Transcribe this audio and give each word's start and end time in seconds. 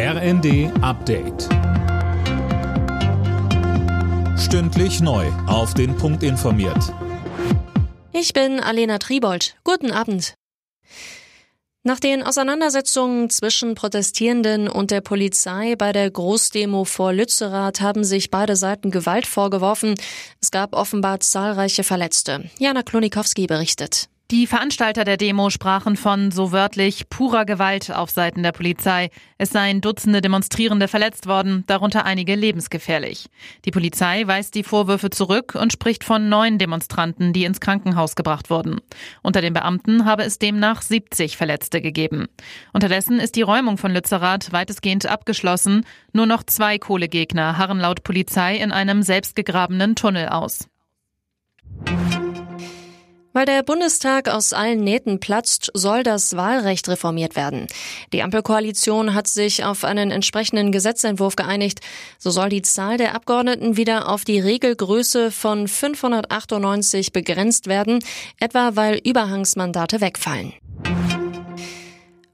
RND 0.00 0.70
Update. 0.80 1.48
Stündlich 4.38 5.00
neu. 5.00 5.26
Auf 5.48 5.74
den 5.74 5.96
Punkt 5.96 6.22
informiert. 6.22 6.94
Ich 8.12 8.32
bin 8.32 8.60
Alena 8.60 8.98
Tribold. 8.98 9.56
Guten 9.64 9.90
Abend. 9.90 10.34
Nach 11.82 11.98
den 11.98 12.22
Auseinandersetzungen 12.22 13.28
zwischen 13.28 13.74
Protestierenden 13.74 14.68
und 14.68 14.92
der 14.92 15.00
Polizei 15.00 15.74
bei 15.74 15.90
der 15.90 16.08
Großdemo 16.08 16.84
vor 16.84 17.12
Lützerath 17.12 17.80
haben 17.80 18.04
sich 18.04 18.30
beide 18.30 18.54
Seiten 18.54 18.92
Gewalt 18.92 19.26
vorgeworfen. 19.26 19.96
Es 20.40 20.52
gab 20.52 20.76
offenbar 20.76 21.18
zahlreiche 21.18 21.82
Verletzte. 21.82 22.48
Jana 22.60 22.84
Klonikowski 22.84 23.48
berichtet. 23.48 24.08
Die 24.30 24.46
Veranstalter 24.46 25.04
der 25.04 25.16
Demo 25.16 25.48
sprachen 25.48 25.96
von 25.96 26.30
so 26.30 26.52
wörtlich 26.52 27.08
purer 27.08 27.46
Gewalt 27.46 27.90
auf 27.90 28.10
Seiten 28.10 28.42
der 28.42 28.52
Polizei. 28.52 29.08
Es 29.38 29.48
seien 29.48 29.80
Dutzende 29.80 30.20
Demonstrierende 30.20 30.86
verletzt 30.86 31.26
worden, 31.26 31.64
darunter 31.66 32.04
einige 32.04 32.34
lebensgefährlich. 32.34 33.30
Die 33.64 33.70
Polizei 33.70 34.26
weist 34.26 34.54
die 34.54 34.64
Vorwürfe 34.64 35.08
zurück 35.08 35.54
und 35.58 35.72
spricht 35.72 36.04
von 36.04 36.28
neun 36.28 36.58
Demonstranten, 36.58 37.32
die 37.32 37.44
ins 37.44 37.58
Krankenhaus 37.58 38.16
gebracht 38.16 38.50
wurden. 38.50 38.82
Unter 39.22 39.40
den 39.40 39.54
Beamten 39.54 40.04
habe 40.04 40.24
es 40.24 40.38
demnach 40.38 40.82
70 40.82 41.38
Verletzte 41.38 41.80
gegeben. 41.80 42.26
Unterdessen 42.74 43.20
ist 43.20 43.34
die 43.34 43.40
Räumung 43.40 43.78
von 43.78 43.92
Lützerath 43.92 44.52
weitestgehend 44.52 45.06
abgeschlossen. 45.06 45.86
Nur 46.12 46.26
noch 46.26 46.42
zwei 46.42 46.76
Kohlegegner 46.76 47.56
harren 47.56 47.80
laut 47.80 48.04
Polizei 48.04 48.56
in 48.56 48.72
einem 48.72 49.02
selbstgegrabenen 49.02 49.96
Tunnel 49.96 50.28
aus. 50.28 50.68
Weil 53.38 53.46
der 53.46 53.62
Bundestag 53.62 54.28
aus 54.28 54.52
allen 54.52 54.82
Nähten 54.82 55.20
platzt, 55.20 55.70
soll 55.72 56.02
das 56.02 56.34
Wahlrecht 56.34 56.88
reformiert 56.88 57.36
werden. 57.36 57.68
Die 58.12 58.24
Ampelkoalition 58.24 59.14
hat 59.14 59.28
sich 59.28 59.64
auf 59.64 59.84
einen 59.84 60.10
entsprechenden 60.10 60.72
Gesetzentwurf 60.72 61.36
geeinigt. 61.36 61.78
So 62.18 62.30
soll 62.30 62.48
die 62.48 62.62
Zahl 62.62 62.96
der 62.96 63.14
Abgeordneten 63.14 63.76
wieder 63.76 64.08
auf 64.08 64.24
die 64.24 64.40
Regelgröße 64.40 65.30
von 65.30 65.68
598 65.68 67.12
begrenzt 67.12 67.68
werden, 67.68 68.00
etwa 68.40 68.74
weil 68.74 68.96
Überhangsmandate 69.04 70.00
wegfallen. 70.00 70.52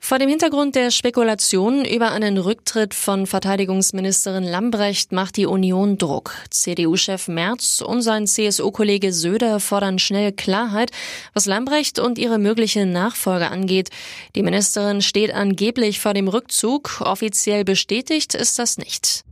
Vor 0.06 0.18
dem 0.18 0.28
Hintergrund 0.28 0.74
der 0.74 0.90
Spekulationen 0.90 1.86
über 1.86 2.12
einen 2.12 2.36
Rücktritt 2.36 2.92
von 2.92 3.26
Verteidigungsministerin 3.26 4.44
Lambrecht 4.44 5.12
macht 5.12 5.38
die 5.38 5.46
Union 5.46 5.96
Druck. 5.96 6.34
CDU-Chef 6.50 7.26
Merz 7.26 7.80
und 7.80 8.02
sein 8.02 8.26
CSU-Kollege 8.26 9.14
Söder 9.14 9.60
fordern 9.60 9.98
schnell 9.98 10.32
Klarheit, 10.32 10.90
was 11.32 11.46
Lambrecht 11.46 11.98
und 11.98 12.18
ihre 12.18 12.38
mögliche 12.38 12.84
Nachfolge 12.84 13.50
angeht. 13.50 13.88
Die 14.34 14.42
Ministerin 14.42 15.00
steht 15.00 15.32
angeblich 15.32 16.00
vor 16.00 16.12
dem 16.12 16.28
Rückzug. 16.28 17.00
Offiziell 17.00 17.64
bestätigt 17.64 18.34
ist 18.34 18.58
das 18.58 18.76
nicht. 18.76 19.23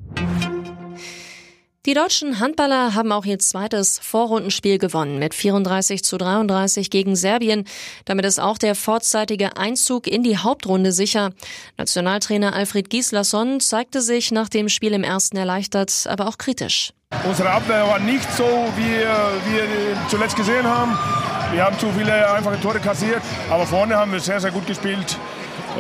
Die 1.85 1.95
deutschen 1.95 2.39
Handballer 2.39 2.95
haben 2.95 3.11
auch 3.11 3.25
ihr 3.25 3.41
zweites 3.41 3.99
Vorrundenspiel 3.99 4.79
gewonnen 4.79 5.19
mit 5.19 5.35
34 5.35 6.05
zu 6.05 6.17
33 6.17 6.91
gegen 6.91 7.17
Serbien. 7.17 7.65
Damit 8.05 8.25
ist 8.25 8.39
auch 8.39 8.57
der 8.57 8.77
vorzeitige 8.77 9.57
Einzug 9.57 10.07
in 10.07 10.23
die 10.23 10.39
Hauptrunde 10.39 10.93
sicher. 10.93 11.31
Nationaltrainer 11.79 12.55
Alfred 12.55 12.89
Gislason 12.89 13.59
zeigte 13.59 14.01
sich 14.01 14.31
nach 14.31 14.49
dem 14.49 14.69
Spiel 14.69 14.93
im 14.93 15.03
ersten 15.03 15.37
erleichtert, 15.37 16.07
aber 16.09 16.29
auch 16.29 16.39
kritisch. 16.39 16.93
Unsere 17.25 17.51
Abwehr 17.51 17.85
war 17.85 17.99
nicht 17.99 18.31
so, 18.33 18.45
wie 18.77 19.53
wir 19.53 19.67
zuletzt 20.09 20.37
gesehen 20.37 20.65
haben. 20.65 20.97
Wir 21.53 21.65
haben 21.65 21.77
zu 21.81 21.91
viele 21.99 22.33
einfache 22.33 22.61
Tore 22.61 22.79
kassiert, 22.79 23.23
aber 23.51 23.67
vorne 23.67 23.97
haben 23.97 24.13
wir 24.13 24.21
sehr, 24.21 24.39
sehr 24.39 24.53
gut 24.53 24.69
gespielt. 24.69 25.19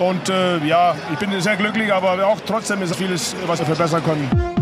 Und 0.00 0.28
äh, 0.28 0.58
ja, 0.66 0.96
ich 1.12 1.18
bin 1.20 1.40
sehr 1.40 1.56
glücklich, 1.56 1.92
aber 1.92 2.26
auch 2.26 2.40
trotzdem 2.44 2.82
ist 2.82 2.96
vieles, 2.96 3.36
was 3.46 3.60
wir 3.60 3.66
verbessern 3.66 4.02
können. 4.02 4.61